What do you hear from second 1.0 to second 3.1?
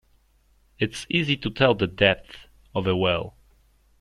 easy to tell the depth of a